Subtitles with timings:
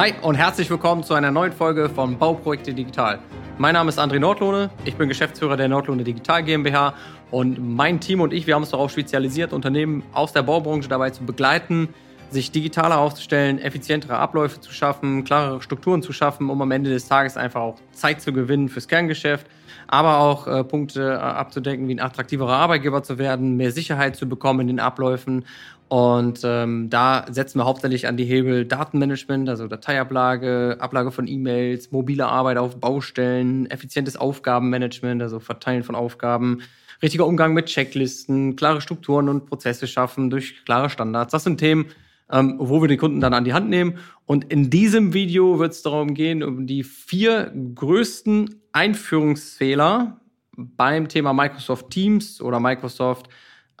[0.00, 3.18] Hi und herzlich willkommen zu einer neuen Folge von Bauprojekte Digital.
[3.58, 6.94] Mein Name ist André Nordlohne, ich bin Geschäftsführer der Nordlohne Digital GmbH
[7.30, 11.10] und mein Team und ich, wir haben uns darauf spezialisiert, Unternehmen aus der Baubranche dabei
[11.10, 11.90] zu begleiten,
[12.30, 17.06] sich digitaler aufzustellen, effizientere Abläufe zu schaffen, klarere Strukturen zu schaffen, um am Ende des
[17.06, 19.48] Tages einfach auch Zeit zu gewinnen fürs Kerngeschäft,
[19.86, 24.26] aber auch äh, Punkte äh, abzudecken, wie ein attraktiverer Arbeitgeber zu werden, mehr Sicherheit zu
[24.26, 25.44] bekommen in den Abläufen
[25.90, 31.90] und ähm, da setzen wir hauptsächlich an die Hebel Datenmanagement, also Dateiablage, Ablage von E-Mails,
[31.90, 36.60] mobile Arbeit auf Baustellen, effizientes Aufgabenmanagement, also Verteilen von Aufgaben,
[37.02, 41.32] richtiger Umgang mit Checklisten, klare Strukturen und Prozesse schaffen durch klare Standards.
[41.32, 41.86] Das sind Themen,
[42.30, 43.98] ähm, wo wir den Kunden dann an die Hand nehmen.
[44.26, 50.20] Und in diesem Video wird es darum gehen, um die vier größten Einführungsfehler
[50.56, 53.28] beim Thema Microsoft Teams oder Microsoft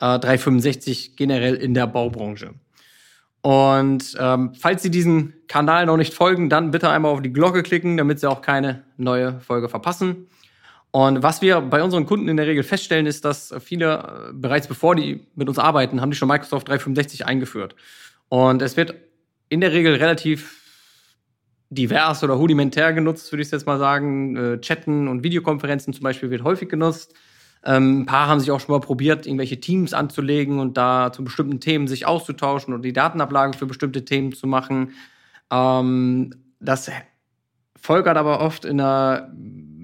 [0.00, 2.54] äh, 365 generell in der Baubranche.
[3.42, 7.62] Und ähm, falls Sie diesen Kanal noch nicht folgen, dann bitte einmal auf die Glocke
[7.62, 10.26] klicken, damit Sie auch keine neue Folge verpassen.
[10.90, 14.66] Und was wir bei unseren Kunden in der Regel feststellen, ist, dass viele äh, bereits
[14.66, 17.76] bevor die mit uns arbeiten, haben die schon Microsoft 365 eingeführt.
[18.28, 18.94] Und es wird
[19.48, 20.60] in der Regel relativ
[21.70, 24.36] divers oder rudimentär genutzt, würde ich jetzt mal sagen.
[24.36, 27.14] Äh, Chatten und Videokonferenzen zum Beispiel wird häufig genutzt.
[27.64, 31.22] Ähm, ein paar haben sich auch schon mal probiert, irgendwelche Teams anzulegen und da zu
[31.22, 34.92] bestimmten Themen sich auszutauschen und die Datenablage für bestimmte Themen zu machen.
[35.50, 36.90] Ähm, das
[37.78, 39.30] folgert aber oft in einer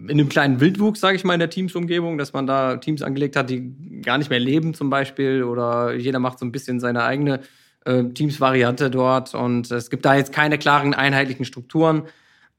[0.08, 3.34] in einem kleinen Wildwuchs, sage ich mal, in der Teams-Umgebung, dass man da Teams angelegt
[3.34, 7.02] hat, die gar nicht mehr leben zum Beispiel oder jeder macht so ein bisschen seine
[7.02, 7.40] eigene
[7.84, 12.04] äh, Teams-Variante dort und es gibt da jetzt keine klaren einheitlichen Strukturen,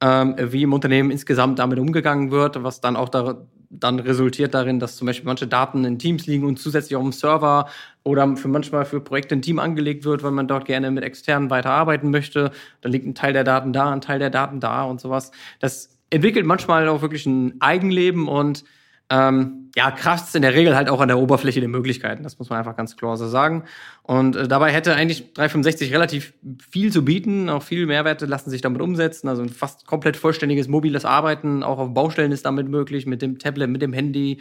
[0.02, 4.80] ähm, wie im Unternehmen insgesamt damit umgegangen wird, was dann auch da, dann resultiert darin,
[4.80, 7.68] dass zum Beispiel manche Daten in Teams liegen und zusätzlich auf dem Server
[8.02, 11.50] oder für manchmal für Projekte ein Team angelegt wird, weil man dort gerne mit externen
[11.50, 12.50] weiterarbeiten möchte.
[12.80, 15.30] Dann liegt ein Teil der Daten da, ein Teil der Daten da und sowas.
[15.60, 18.64] Das entwickelt manchmal auch wirklich ein Eigenleben und
[19.10, 22.22] ähm, ja, kratzt in der Regel halt auch an der Oberfläche der Möglichkeiten.
[22.22, 23.64] Das muss man einfach ganz klar so sagen.
[24.02, 26.34] Und äh, dabei hätte eigentlich 365 relativ
[26.70, 27.48] viel zu bieten.
[27.48, 29.28] Auch viele Mehrwerte lassen sich damit umsetzen.
[29.28, 33.38] Also ein fast komplett vollständiges mobiles Arbeiten, auch auf Baustellen ist damit möglich, mit dem
[33.38, 34.40] Tablet, mit dem Handy.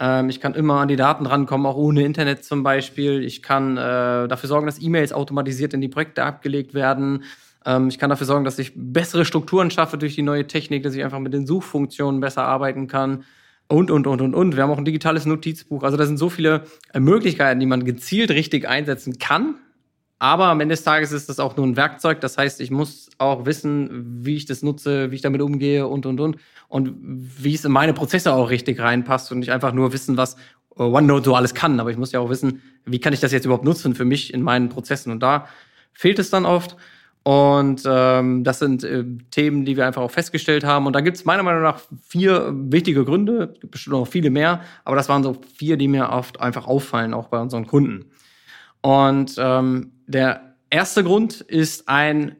[0.00, 3.22] Ähm, ich kann immer an die Daten rankommen, auch ohne Internet zum Beispiel.
[3.22, 7.24] Ich kann äh, dafür sorgen, dass E-Mails automatisiert in die Projekte abgelegt werden.
[7.64, 10.94] Ähm, ich kann dafür sorgen, dass ich bessere Strukturen schaffe durch die neue Technik, dass
[10.94, 13.24] ich einfach mit den Suchfunktionen besser arbeiten kann
[13.68, 14.56] und, und, und, und, und.
[14.56, 15.82] Wir haben auch ein digitales Notizbuch.
[15.82, 19.56] Also da sind so viele äh, Möglichkeiten, die man gezielt richtig einsetzen kann.
[20.18, 22.20] Aber am Ende des Tages ist das auch nur ein Werkzeug.
[22.20, 26.06] Das heißt, ich muss auch wissen, wie ich das nutze, wie ich damit umgehe und,
[26.06, 26.38] und, und.
[26.68, 30.36] Und wie es in meine Prozesse auch richtig reinpasst und nicht einfach nur wissen, was
[30.74, 31.78] OneNote so alles kann.
[31.78, 34.34] Aber ich muss ja auch wissen, wie kann ich das jetzt überhaupt nutzen für mich
[34.34, 35.12] in meinen Prozessen.
[35.12, 35.46] Und da
[35.92, 36.76] fehlt es dann oft.
[37.28, 40.86] Und ähm, das sind äh, Themen, die wir einfach auch festgestellt haben.
[40.86, 44.30] Und da gibt es meiner Meinung nach vier wichtige Gründe, es gibt bestimmt noch viele
[44.30, 48.06] mehr, aber das waren so vier, die mir oft einfach auffallen, auch bei unseren Kunden.
[48.80, 52.36] Und ähm, der erste Grund ist ein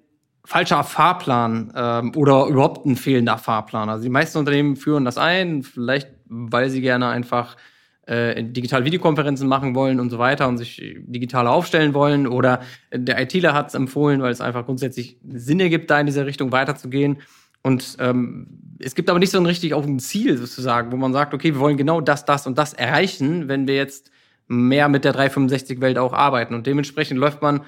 [0.47, 3.91] falscher Fahrplan ähm, oder überhaupt ein fehlender Fahrplan.
[3.91, 7.59] Also die meisten Unternehmen führen das ein, vielleicht weil sie gerne einfach
[8.09, 12.27] äh, digital Videokonferenzen machen wollen und so weiter und sich digital aufstellen wollen.
[12.27, 12.61] Oder
[12.93, 16.51] der ITler hat es empfohlen, weil es einfach grundsätzlich Sinn ergibt, da in diese Richtung
[16.51, 17.19] weiterzugehen.
[17.63, 18.47] Und ähm,
[18.79, 21.53] es gibt aber nicht so ein richtig auf ein Ziel sozusagen, wo man sagt, okay,
[21.53, 24.11] wir wollen genau das, das und das erreichen, wenn wir jetzt
[24.47, 26.55] mehr mit der 365-Welt auch arbeiten.
[26.55, 27.61] Und dementsprechend läuft man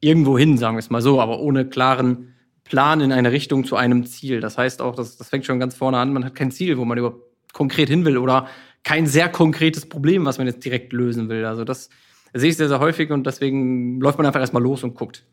[0.00, 3.76] irgendwo hin, sagen wir es mal so, aber ohne klaren Plan in eine Richtung zu
[3.76, 4.40] einem Ziel.
[4.40, 6.84] Das heißt auch, das, das fängt schon ganz vorne an, man hat kein Ziel, wo
[6.84, 7.22] man überhaupt
[7.54, 8.48] konkret hin will oder
[8.86, 11.44] kein sehr konkretes Problem, was man jetzt direkt lösen will.
[11.44, 11.90] Also das
[12.32, 15.24] sehe ich sehr, sehr häufig und deswegen läuft man einfach erstmal los und guckt.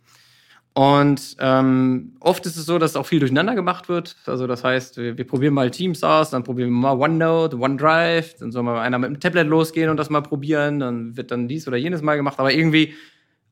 [0.74, 4.16] Und ähm, oft ist es so, dass auch viel durcheinander gemacht wird.
[4.26, 8.38] Also das heißt, wir, wir probieren mal Teams aus, dann probieren wir mal OneNote, OneDrive,
[8.40, 11.48] dann soll mal einer mit dem Tablet losgehen und das mal probieren, dann wird dann
[11.48, 12.40] dies oder jenes mal gemacht.
[12.40, 12.96] Aber irgendwie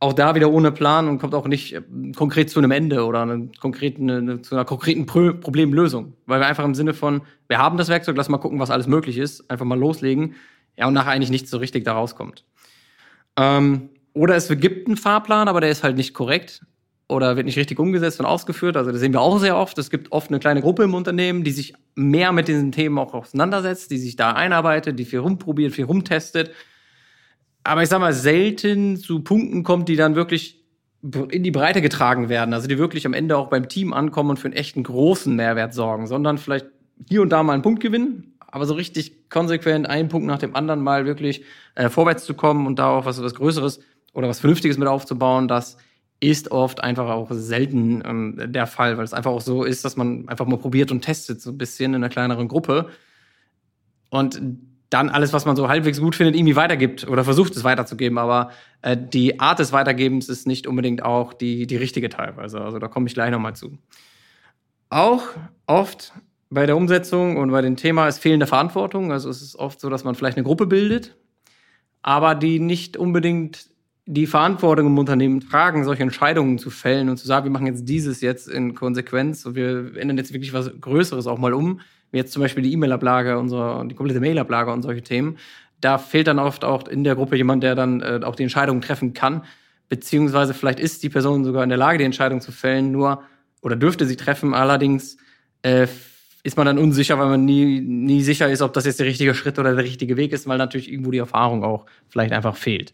[0.01, 1.81] auch da wieder ohne Plan und kommt auch nicht äh,
[2.15, 6.13] konkret zu einem Ende oder eine konkreten, eine, zu einer konkreten Pro Problemlösung.
[6.25, 8.87] Weil wir einfach im Sinne von, wir haben das Werkzeug, lass mal gucken, was alles
[8.87, 10.35] möglich ist, einfach mal loslegen,
[10.75, 12.43] ja, und nachher eigentlich nichts so richtig da rauskommt.
[13.37, 16.65] Ähm, oder es gibt einen Fahrplan, aber der ist halt nicht korrekt
[17.07, 18.77] oder wird nicht richtig umgesetzt und ausgeführt.
[18.77, 19.77] Also das sehen wir auch sehr oft.
[19.77, 23.13] Es gibt oft eine kleine Gruppe im Unternehmen, die sich mehr mit diesen Themen auch
[23.13, 26.51] auseinandersetzt, die sich da einarbeitet, die viel rumprobiert, viel rumtestet
[27.63, 30.61] aber ich sag mal, selten zu Punkten kommt, die dann wirklich
[31.03, 34.37] in die Breite getragen werden, also die wirklich am Ende auch beim Team ankommen und
[34.37, 36.67] für einen echten großen Mehrwert sorgen, sondern vielleicht
[37.09, 40.55] hier und da mal einen Punkt gewinnen, aber so richtig konsequent einen Punkt nach dem
[40.55, 41.43] anderen mal wirklich
[41.73, 43.79] äh, vorwärts zu kommen und da auch was, was Größeres
[44.13, 45.77] oder was Vernünftiges mit aufzubauen, das
[46.19, 49.97] ist oft einfach auch selten ähm, der Fall, weil es einfach auch so ist, dass
[49.97, 52.89] man einfach mal probiert und testet, so ein bisschen in einer kleineren Gruppe.
[54.09, 54.39] Und
[54.91, 58.17] dann alles, was man so halbwegs gut findet, irgendwie weitergibt oder versucht es weiterzugeben.
[58.17, 58.51] Aber
[58.81, 62.61] äh, die Art des Weitergebens ist nicht unbedingt auch die, die richtige teilweise.
[62.61, 63.77] Also da komme ich gleich nochmal zu.
[64.89, 65.23] Auch
[65.65, 66.11] oft
[66.49, 69.13] bei der Umsetzung und bei dem Thema ist fehlende Verantwortung.
[69.13, 71.15] Also es ist oft so, dass man vielleicht eine Gruppe bildet,
[72.01, 73.71] aber die nicht unbedingt
[74.05, 77.87] die Verantwortung im Unternehmen tragen, solche Entscheidungen zu fällen und zu sagen, wir machen jetzt
[77.87, 81.79] dieses jetzt in Konsequenz und wir ändern jetzt wirklich was Größeres auch mal um,
[82.11, 85.37] jetzt zum Beispiel die E-Mail-Ablage, unsere, die komplette Mail-Ablage und solche Themen.
[85.79, 88.81] Da fehlt dann oft auch in der Gruppe jemand, der dann äh, auch die Entscheidung
[88.81, 89.43] treffen kann,
[89.89, 93.23] beziehungsweise vielleicht ist die Person sogar in der Lage, die Entscheidung zu fällen, nur
[93.61, 95.17] oder dürfte sie treffen, allerdings
[95.61, 95.87] äh,
[96.43, 99.35] ist man dann unsicher, weil man nie, nie sicher ist, ob das jetzt der richtige
[99.35, 102.93] Schritt oder der richtige Weg ist, weil natürlich irgendwo die Erfahrung auch vielleicht einfach fehlt.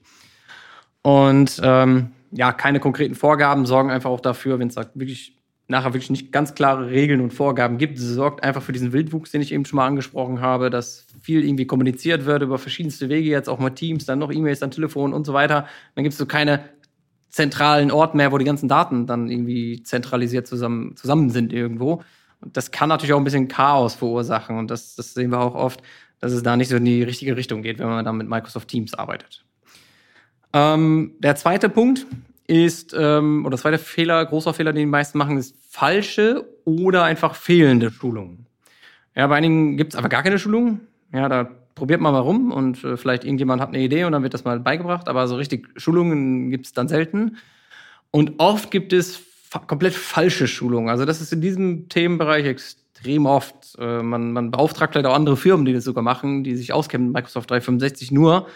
[1.02, 5.37] Und ähm, ja, keine konkreten Vorgaben sorgen einfach auch dafür, wenn es wirklich
[5.68, 9.42] nachher wirklich nicht ganz klare Regeln und Vorgaben gibt, sorgt einfach für diesen Wildwuchs, den
[9.42, 13.50] ich eben schon mal angesprochen habe, dass viel irgendwie kommuniziert wird über verschiedenste Wege, jetzt
[13.50, 15.68] auch mal Teams, dann noch E-Mails, dann Telefon und so weiter.
[15.96, 16.62] Dann gibt es so keine
[17.30, 22.02] zentralen Ort mehr, wo die ganzen Daten dann irgendwie zentralisiert zusammen, zusammen sind irgendwo.
[22.40, 25.56] Und das kann natürlich auch ein bisschen Chaos verursachen und das, das sehen wir auch
[25.56, 25.82] oft,
[26.20, 28.70] dass es da nicht so in die richtige Richtung geht, wenn man dann mit Microsoft
[28.70, 29.44] Teams arbeitet.
[30.54, 32.06] Ähm, der zweite Punkt
[32.48, 37.36] ist, ähm, oder zweite Fehler, großer Fehler, den die meisten machen, ist falsche oder einfach
[37.36, 38.48] fehlende Schulungen.
[39.16, 40.88] Ja, bei einigen gibt es einfach gar keine Schulungen.
[41.14, 44.24] Ja, da probiert man mal rum und äh, vielleicht irgendjemand hat eine Idee und dann
[44.24, 47.38] wird das mal beigebracht, aber so richtig Schulungen gibt es dann selten.
[48.12, 49.18] Und oft gibt es
[49.50, 50.90] fa komplett falsche Schulungen.
[50.90, 53.76] Also das ist in diesem Themenbereich extrem oft.
[53.78, 57.08] Äh, man, man beauftragt leider auch andere Firmen, die das sogar machen, die sich auskennen
[57.08, 58.48] mit Microsoft 365 nur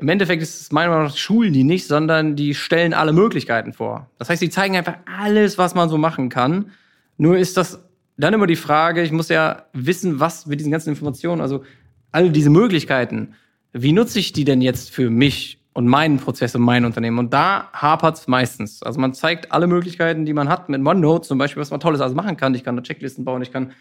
[0.00, 3.72] im Endeffekt ist es meiner Meinung nach Schulen die nicht, sondern die stellen alle Möglichkeiten
[3.72, 4.08] vor.
[4.18, 6.72] Das heißt, die zeigen einfach alles, was man so machen kann.
[7.16, 7.84] Nur ist das
[8.16, 11.64] dann immer die Frage, ich muss ja wissen, was mit diesen ganzen Informationen, also
[12.12, 13.34] all diese Möglichkeiten,
[13.72, 17.18] wie nutze ich die denn jetzt für mich und meinen Prozess und mein Unternehmen?
[17.18, 18.82] Und da hapert es meistens.
[18.82, 22.00] Also man zeigt alle Möglichkeiten, die man hat mit OneNote zum Beispiel, was man Tolles
[22.00, 22.54] also machen kann.
[22.54, 23.72] Ich kann da Checklisten bauen, ich kann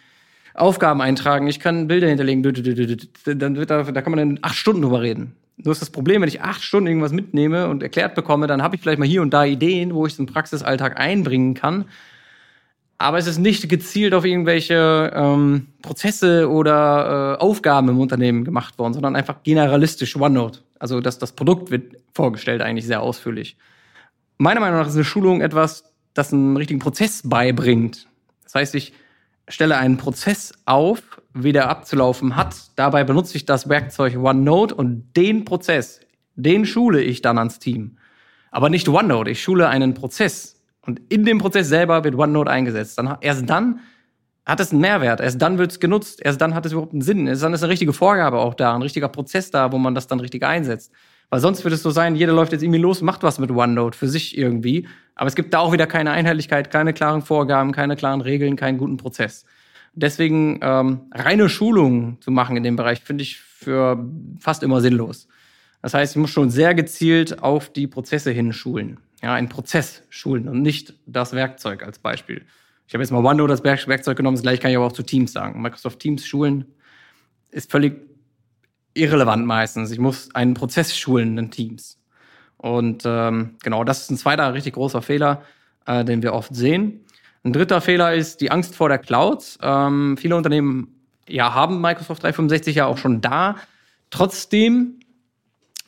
[0.54, 2.44] Aufgaben eintragen, ich kann Bilder hinterlegen.
[2.44, 5.36] Dann wird da, da kann man in acht Stunden drüber reden.
[5.64, 8.76] Nur ist das Problem, wenn ich acht Stunden irgendwas mitnehme und erklärt bekomme, dann habe
[8.76, 11.86] ich vielleicht mal hier und da Ideen, wo ich es im Praxisalltag einbringen kann.
[12.98, 18.78] Aber es ist nicht gezielt auf irgendwelche ähm, Prozesse oder äh, Aufgaben im Unternehmen gemacht
[18.78, 20.60] worden, sondern einfach generalistisch OneNote.
[20.80, 23.58] Also das, das Produkt wird vorgestellt eigentlich sehr ausführlich.
[24.38, 25.84] Meiner Meinung nach ist eine Schulung etwas,
[26.14, 28.08] das einen richtigen Prozess beibringt.
[28.44, 28.94] Das heißt, ich
[29.50, 32.56] stelle einen Prozess auf, wie der abzulaufen hat.
[32.76, 36.00] Dabei benutze ich das Werkzeug OneNote und den Prozess,
[36.36, 37.98] den schule ich dann ans Team.
[38.52, 40.56] Aber nicht OneNote, ich schule einen Prozess.
[40.86, 42.98] Und in dem Prozess selber wird OneNote eingesetzt.
[42.98, 43.82] Dann, erst dann
[44.46, 47.02] hat es einen Mehrwert, erst dann wird es genutzt, erst dann hat es überhaupt einen
[47.02, 47.28] Sinn.
[47.28, 50.08] Erst dann ist eine richtige Vorgabe auch da, ein richtiger Prozess da, wo man das
[50.08, 50.92] dann richtig einsetzt.
[51.30, 53.98] Weil sonst wird es so sein, jeder läuft jetzt irgendwie los macht was mit OneNote
[53.98, 54.88] für sich irgendwie.
[55.16, 58.78] Aber es gibt da auch wieder keine Einheitlichkeit, keine klaren Vorgaben, keine klaren Regeln, keinen
[58.78, 59.46] guten Prozess.
[59.94, 64.04] Deswegen ähm, reine Schulungen zu machen in dem Bereich finde ich für
[64.40, 65.28] fast immer sinnlos.
[65.82, 69.00] Das heißt, ich muss schon sehr gezielt auf die Prozesse hinschulen.
[69.22, 72.46] Ja, einen Prozess schulen und nicht das Werkzeug als Beispiel.
[72.88, 75.04] Ich habe jetzt mal OneNote als Werkzeug genommen, das gleiche kann ich aber auch zu
[75.04, 75.62] Teams sagen.
[75.62, 76.66] Microsoft Teams schulen
[77.52, 78.09] ist völlig
[78.94, 79.92] irrelevant meistens.
[79.92, 81.98] Ich muss einen Prozess schulen in Teams.
[82.58, 85.44] Und ähm, genau, das ist ein zweiter richtig großer Fehler,
[85.86, 87.06] äh, den wir oft sehen.
[87.44, 89.58] Ein dritter Fehler ist die Angst vor der Cloud.
[89.62, 93.56] Ähm, viele Unternehmen ja, haben Microsoft 365 ja auch schon da.
[94.10, 95.00] Trotzdem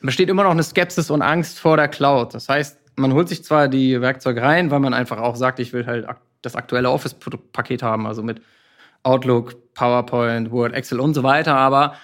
[0.00, 2.34] besteht immer noch eine Skepsis und Angst vor der Cloud.
[2.34, 5.72] Das heißt, man holt sich zwar die Werkzeuge rein, weil man einfach auch sagt, ich
[5.72, 6.06] will halt
[6.40, 8.40] das aktuelle Office-Paket haben, also mit
[9.02, 11.96] Outlook, PowerPoint, Word, Excel und so weiter, aber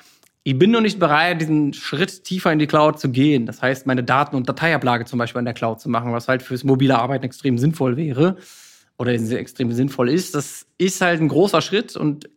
[0.49, 3.45] ich bin noch nicht bereit, diesen Schritt tiefer in die Cloud zu gehen.
[3.45, 6.43] Das heißt, meine Daten- und Dateiablage zum Beispiel in der Cloud zu machen, was halt
[6.43, 8.39] fürs mobile Arbeiten extrem sinnvoll wäre
[8.97, 10.35] oder extrem sinnvoll ist.
[10.35, 12.31] Das ist halt ein großer Schritt und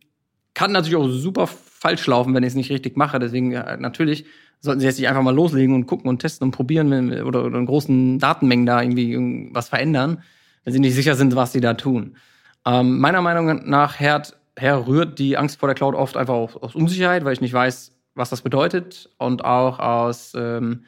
[0.53, 3.17] kann natürlich auch super falsch laufen, wenn ich es nicht richtig mache.
[3.17, 4.25] Deswegen ja, natürlich
[4.59, 7.45] sollten Sie jetzt nicht einfach mal loslegen und gucken und testen und probieren wenn, oder,
[7.45, 10.21] oder in großen Datenmengen da irgendwie was verändern,
[10.65, 12.17] wenn Sie nicht sicher sind, was Sie da tun.
[12.65, 14.21] Ähm, meiner Meinung nach her,
[14.59, 17.93] her rührt die Angst vor der Cloud oft einfach aus Unsicherheit, weil ich nicht weiß,
[18.15, 20.85] was das bedeutet und auch aus ähm,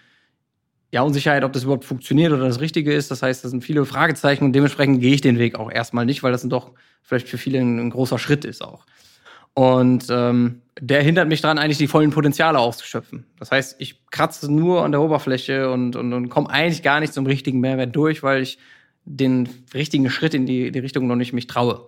[0.92, 3.10] ja, Unsicherheit, ob das überhaupt funktioniert oder das Richtige ist.
[3.10, 6.22] Das heißt, das sind viele Fragezeichen und dementsprechend gehe ich den Weg auch erstmal nicht,
[6.22, 8.86] weil das doch vielleicht für viele ein, ein großer Schritt ist auch.
[9.56, 13.26] Und ähm, der hindert mich daran, eigentlich die vollen Potenziale auszuschöpfen.
[13.40, 17.14] Das heißt, ich kratze nur an der Oberfläche und, und, und komme eigentlich gar nicht
[17.14, 18.58] zum richtigen Mehrwert durch, weil ich
[19.06, 21.88] den richtigen Schritt in die, die Richtung noch nicht mich traue.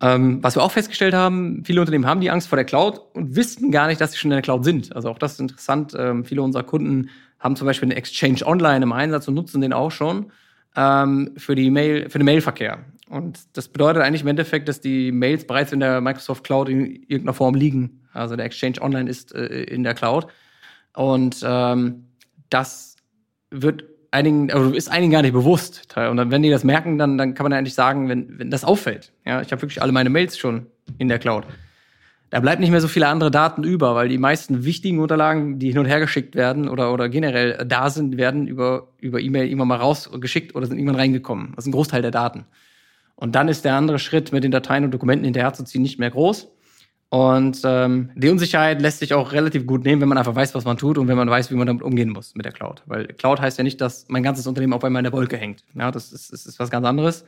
[0.00, 3.36] Ähm, was wir auch festgestellt haben, viele Unternehmen haben die Angst vor der Cloud und
[3.36, 4.94] wissen gar nicht, dass sie schon in der Cloud sind.
[4.94, 5.94] Also auch das ist interessant.
[5.96, 9.72] Ähm, viele unserer Kunden haben zum Beispiel den Exchange Online im Einsatz und nutzen den
[9.72, 10.32] auch schon
[10.76, 12.84] ähm, für, die Mail, für den Mailverkehr.
[13.08, 16.86] Und das bedeutet eigentlich im Endeffekt, dass die Mails bereits in der Microsoft Cloud in
[16.86, 18.02] irgendeiner Form liegen.
[18.12, 20.26] Also der Exchange Online ist äh, in der Cloud.
[20.94, 22.06] Und ähm,
[22.50, 22.96] das
[23.50, 25.94] wird einigen, also ist einigen gar nicht bewusst.
[25.96, 28.50] Und dann, wenn die das merken, dann, dann kann man ja eigentlich sagen, wenn, wenn
[28.50, 29.12] das auffällt.
[29.26, 30.66] Ja, ich habe wirklich alle meine Mails schon
[30.98, 31.44] in der Cloud.
[32.30, 35.68] Da bleibt nicht mehr so viele andere Daten über, weil die meisten wichtigen Unterlagen, die
[35.68, 39.64] hin und her geschickt werden oder, oder generell da sind, werden über, über E-Mail immer
[39.64, 41.52] mal rausgeschickt oder sind irgendwann reingekommen.
[41.54, 42.46] Das ist ein Großteil der Daten.
[43.14, 46.48] Und dann ist der andere Schritt, mit den Dateien und Dokumenten hinterherzuziehen, nicht mehr groß.
[47.10, 50.64] Und ähm, die Unsicherheit lässt sich auch relativ gut nehmen, wenn man einfach weiß, was
[50.64, 52.82] man tut und wenn man weiß, wie man damit umgehen muss mit der Cloud.
[52.86, 55.64] Weil Cloud heißt ja nicht, dass mein ganzes Unternehmen auf einmal in der Wolke hängt.
[55.74, 57.24] Ja, das ist, das ist was ganz anderes.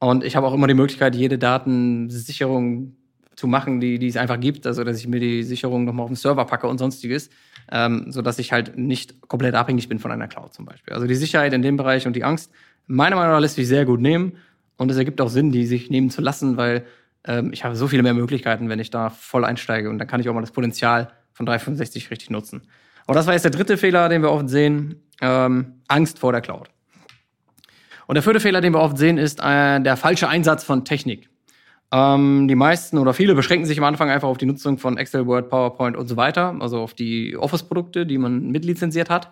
[0.00, 2.96] Und ich habe auch immer die Möglichkeit, jede Datensicherung
[3.36, 4.66] zu machen, die, die es einfach gibt.
[4.66, 7.30] Also, dass ich mir die Sicherung nochmal auf den Server packe und sonstiges,
[7.70, 10.94] ähm, sodass ich halt nicht komplett abhängig bin von einer Cloud zum Beispiel.
[10.94, 12.50] Also die Sicherheit in dem Bereich und die Angst,
[12.86, 14.32] meiner Meinung nach lässt sich sehr gut nehmen.
[14.76, 16.84] Und es ergibt auch Sinn, die sich nehmen zu lassen, weil
[17.26, 19.90] ähm, ich habe so viele mehr Möglichkeiten, wenn ich da voll einsteige.
[19.90, 22.62] Und dann kann ich auch mal das Potenzial von 365 richtig nutzen.
[23.06, 25.02] Aber das war jetzt der dritte Fehler, den wir oft sehen.
[25.20, 26.68] Ähm, Angst vor der Cloud.
[28.06, 31.30] Und der vierte Fehler, den wir oft sehen, ist äh, der falsche Einsatz von Technik.
[31.92, 35.26] Ähm, die meisten oder viele beschränken sich am Anfang einfach auf die Nutzung von Excel,
[35.26, 39.30] Word, PowerPoint und so weiter, also auf die Office-Produkte, die man mitlizenziert hat.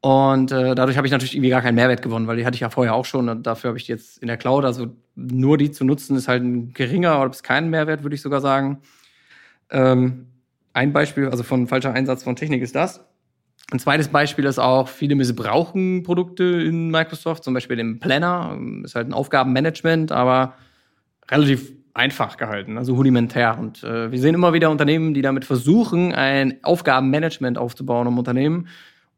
[0.00, 2.60] Und äh, dadurch habe ich natürlich irgendwie gar keinen Mehrwert gewonnen, weil die hatte ich
[2.60, 4.64] ja vorher auch schon und dafür habe ich die jetzt in der Cloud.
[4.64, 8.22] Also nur die zu nutzen ist halt ein geringer oder bis kein Mehrwert, würde ich
[8.22, 8.78] sogar sagen.
[9.70, 10.26] Ähm,
[10.72, 13.04] ein Beispiel, also von falscher Einsatz von Technik ist das.
[13.72, 18.94] Ein zweites Beispiel ist auch, viele missbrauchen Produkte in Microsoft, zum Beispiel den Planner, ist
[18.94, 20.54] halt ein Aufgabenmanagement, aber
[21.30, 23.58] relativ einfach gehalten, also rudimentär.
[23.58, 28.68] Und äh, wir sehen immer wieder Unternehmen, die damit versuchen, ein Aufgabenmanagement aufzubauen im Unternehmen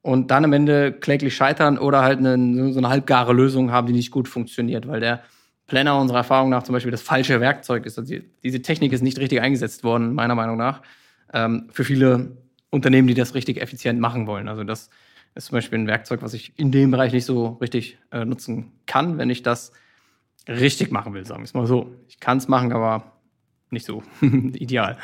[0.03, 3.93] und dann am Ende kläglich scheitern oder halt eine, so eine halbgare Lösung haben, die
[3.93, 5.21] nicht gut funktioniert, weil der
[5.71, 7.97] Planner unserer Erfahrung nach zum Beispiel das falsche Werkzeug ist.
[7.97, 8.13] Also
[8.43, 10.83] diese Technik ist nicht richtig eingesetzt worden, meiner Meinung nach,
[11.33, 12.37] ähm, für viele
[12.71, 14.49] Unternehmen, die das richtig effizient machen wollen.
[14.49, 14.91] Also das
[15.37, 18.73] ist zum Beispiel ein Werkzeug, was ich in dem Bereich nicht so richtig äh, nutzen
[18.87, 19.71] kann, wenn ich das
[20.49, 21.95] richtig machen will, sagen wir es mal so.
[22.09, 23.13] Ich kann es machen, aber
[23.71, 24.99] nicht so ideal.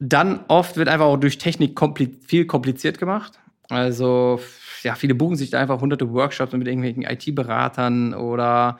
[0.00, 3.38] Dann oft wird einfach auch durch Technik kompli viel kompliziert gemacht.
[3.68, 4.40] Also,
[4.82, 8.78] ja, viele buchen sich da einfach hunderte Workshops mit irgendwelchen IT-Beratern oder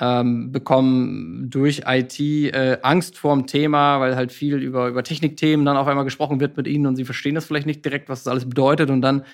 [0.00, 5.76] ähm, bekommen durch IT äh, Angst vorm Thema, weil halt viel über, über Technikthemen dann
[5.76, 8.30] auf einmal gesprochen wird mit ihnen und sie verstehen das vielleicht nicht direkt, was das
[8.30, 9.24] alles bedeutet und dann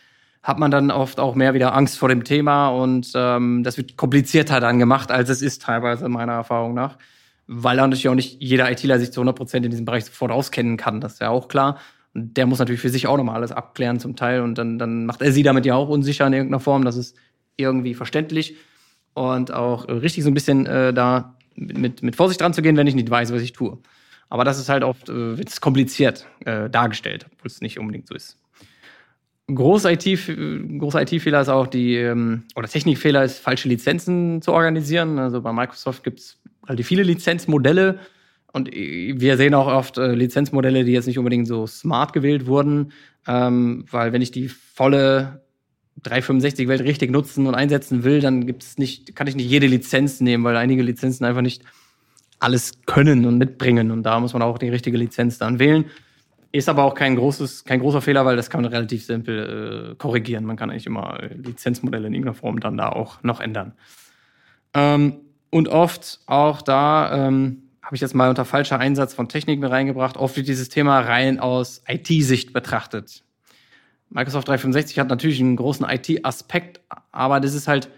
[0.43, 3.97] hat man dann oft auch mehr wieder Angst vor dem Thema und ähm, das wird
[3.97, 6.99] komplizierter dann gemacht, als es ist teilweise meiner Erfahrung nach.
[7.47, 10.77] Weil natürlich auch nicht jeder ITler sich zu 100 Prozent in diesem Bereich sofort auskennen
[10.77, 11.79] kann, das ist ja auch klar.
[12.15, 15.07] Und der muss natürlich für sich auch nochmal alles abklären zum Teil und dann, dann
[15.07, 16.85] macht er sie damit ja auch unsicher in irgendeiner Form.
[16.85, 17.17] Das ist
[17.57, 18.57] irgendwie verständlich
[19.15, 22.87] und auch richtig so ein bisschen äh, da mit, mit Vorsicht dran zu gehen, wenn
[22.87, 23.79] ich nicht weiß, was ich tue.
[24.29, 28.15] Aber das ist halt oft äh, wird kompliziert äh, dargestellt, obwohl es nicht unbedingt so
[28.15, 28.37] ist.
[29.47, 35.19] Großer IT, IT-Fehler ist auch die, ähm, oder Technikfehler ist, falsche Lizenzen zu organisieren.
[35.19, 37.99] Also bei Microsoft gibt es relativ viele Lizenzmodelle
[38.53, 42.93] und wir sehen auch oft äh, Lizenzmodelle, die jetzt nicht unbedingt so smart gewählt wurden,
[43.27, 45.44] ähm, weil wenn ich die volle
[46.05, 50.45] 365-Welt richtig nutzen und einsetzen will, dann gibt's nicht, kann ich nicht jede Lizenz nehmen,
[50.45, 51.63] weil einige Lizenzen einfach nicht
[52.39, 53.91] alles können und mitbringen.
[53.91, 55.87] Und da muss man auch die richtige Lizenz dann wählen.
[56.53, 59.95] Ist aber auch kein, großes, kein großer Fehler, weil das kann man relativ simpel äh,
[59.97, 60.45] korrigieren.
[60.45, 63.73] Man kann eigentlich immer Lizenzmodelle in irgendeiner Form dann da auch noch ändern.
[64.73, 65.15] Ähm,
[65.51, 70.17] und oft auch da ähm, habe ich jetzt mal unter falscher Einsatz von Techniken reingebracht.
[70.17, 73.25] Oft wird dieses Thema rein aus IT-Sicht betrachtet.
[74.15, 76.81] Microsoft 365 hat natürlich einen großen IT-Aspekt,
[77.11, 77.91] aber das ist halt,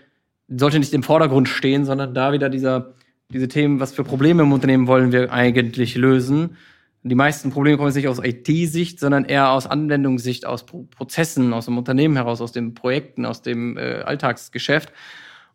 [0.49, 2.94] sollte nicht im Vordergrund stehen, sondern da wieder dieser,
[3.28, 6.56] diese Themen, was für Probleme im Unternehmen wollen wir eigentlich lösen.
[7.02, 11.66] Die meisten Probleme kommen jetzt nicht aus IT-Sicht, sondern eher aus Anwendungssicht, aus Prozessen, aus
[11.66, 14.92] dem Unternehmen heraus, aus den Projekten, aus dem äh, Alltagsgeschäft.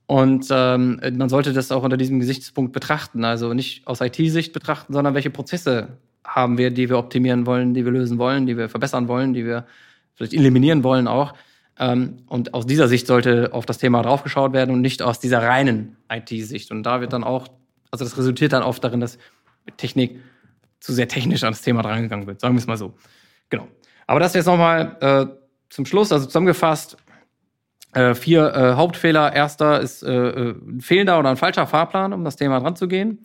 [0.06, 3.26] Und ähm, man sollte das auch unter diesem Gesichtspunkt betrachten.
[3.26, 7.84] Also nicht aus IT-Sicht betrachten, sondern welche Prozesse haben wir, die wir optimieren wollen, die
[7.84, 9.66] wir lösen wollen, die wir verbessern wollen, die wir
[10.22, 11.34] vielleicht eliminieren wollen auch.
[11.80, 15.42] Ähm, und aus dieser Sicht sollte auf das Thema draufgeschaut werden und nicht aus dieser
[15.42, 16.70] reinen IT-Sicht.
[16.70, 17.48] Und da wird dann auch,
[17.90, 19.18] also das resultiert dann oft darin, dass
[19.66, 20.20] mit Technik
[20.80, 22.94] zu sehr technisch an das Thema drangegangen wird, sagen wir es mal so.
[23.50, 23.68] Genau.
[24.06, 25.26] Aber das jetzt nochmal äh,
[25.70, 26.98] zum Schluss, also zusammengefasst,
[27.94, 29.34] Äh, vier äh, Hauptfehler.
[29.34, 32.88] Erster ist äh, äh, ein fehlender oder ein falscher Fahrplan, um das Thema dran zu
[32.88, 33.20] gehen.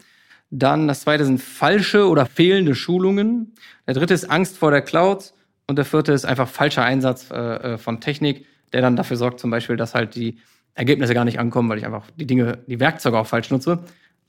[0.50, 3.54] Dann das zweite sind falsche oder fehlende Schulungen.
[3.86, 5.34] Der dritte ist Angst vor der Cloud.
[5.66, 9.40] Und der vierte ist einfach falscher Einsatz äh, äh, von Technik, der dann dafür sorgt,
[9.40, 10.38] zum Beispiel, dass halt die
[10.74, 13.80] Ergebnisse gar nicht ankommen, weil ich einfach die Dinge, die Werkzeuge auch falsch nutze.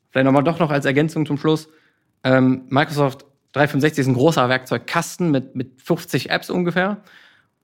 [0.10, 1.70] Vielleicht nochmal doch noch als Ergänzung zum Schluss.
[2.24, 6.98] Ähm, Microsoft 365 ist ein großer Werkzeugkasten mit, mit 50 Apps ungefähr.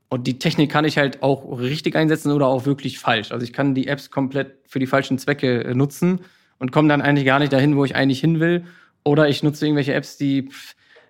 [0.10, 3.32] Und die Technik kann ich halt auch richtig einsetzen oder auch wirklich falsch.
[3.32, 6.22] Also ich kann die Apps komplett für die falschen Zwecke äh, nutzen
[6.60, 8.66] und komme dann eigentlich gar nicht dahin, wo ich eigentlich hin will.
[9.04, 10.50] Oder ich nutze irgendwelche Apps, die,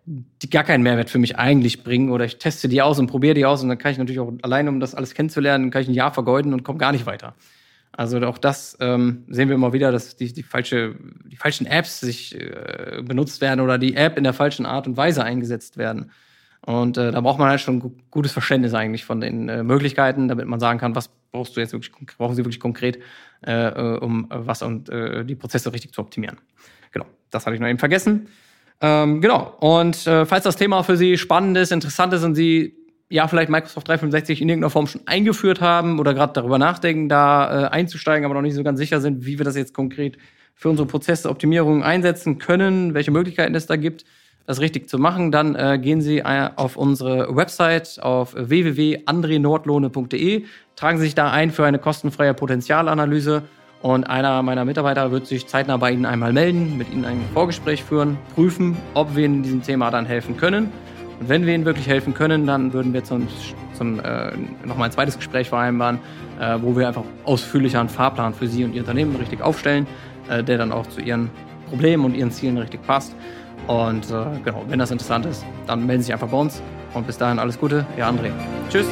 [0.06, 2.10] die gar keinen Mehrwert für mich eigentlich bringen.
[2.10, 4.34] Oder ich teste die aus und probiere die aus und dann kann ich natürlich auch
[4.42, 7.36] allein, um das alles kennenzulernen, kann ich ein Jahr vergeuden und komme gar nicht weiter.
[7.96, 10.96] Also auch das ähm, sehen wir immer wieder, dass die, die, falsche,
[11.26, 14.98] die falschen Apps sich äh, benutzt werden oder die App in der falschen Art und
[14.98, 16.12] Weise eingesetzt werden.
[16.66, 20.48] Und äh, da braucht man halt schon gutes Verständnis eigentlich von den äh, Möglichkeiten, damit
[20.48, 23.00] man sagen kann, was brauchst du jetzt wirklich, brauchen sie wirklich konkret,
[23.46, 26.38] äh, äh um was und äh, die Prozesse richtig zu optimieren.
[26.92, 28.28] Genau, das hatte ich noch eben vergessen.
[28.86, 32.76] Ähm, genau, und äh, falls das Thema für Sie spannend ist, interessant ist und Sie
[33.10, 37.68] ja vielleicht Microsoft 365 in irgendeiner Form schon eingeführt haben oder gerade darüber nachdenken, da
[37.68, 40.18] äh, einzusteigen, aber noch nicht so ganz sicher sind, wie wir das jetzt konkret
[40.54, 44.04] für unsere Prozesse Optimierung einsetzen können, welche Möglichkeiten es da gibt,
[44.46, 50.44] das richtig zu machen, dann äh, gehen Sie äh, auf unsere Website auf www.andrenordlohne.de,
[50.76, 53.44] tragen Sie sich da ein für eine kostenfreie Potenzialanalyse
[53.84, 57.84] und einer meiner Mitarbeiter wird sich zeitnah bei Ihnen einmal melden, mit Ihnen ein Vorgespräch
[57.84, 60.72] führen, prüfen, ob wir in diesem Thema dann helfen können.
[61.20, 63.28] Und wenn wir Ihnen wirklich helfen können, dann würden wir zum,
[63.74, 64.32] zum äh,
[64.66, 66.00] nochmal ein zweites Gespräch vereinbaren,
[66.40, 69.86] äh, wo wir einfach ausführlicher einen Fahrplan für Sie und Ihr Unternehmen richtig aufstellen,
[70.30, 71.30] äh, der dann auch zu Ihren
[71.70, 73.14] Problemen und Ihren Zielen richtig passt.
[73.68, 76.64] Und äh, genau, wenn das interessant ist, dann melden Sie sich einfach bei uns.
[76.94, 78.32] Und bis dahin alles Gute, Ihr André.
[78.70, 78.88] Tschüss.